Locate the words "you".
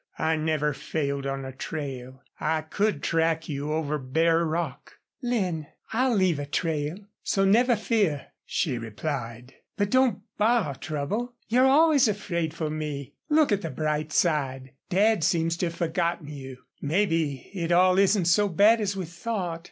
3.47-3.71, 16.29-16.63